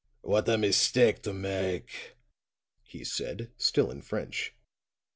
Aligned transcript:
"What 0.23 0.49
a 0.49 0.57
mistake 0.57 1.21
to 1.21 1.31
make," 1.31 2.15
he 2.81 3.03
said, 3.03 3.51
still 3.59 3.91
in 3.91 4.01
French. 4.01 4.51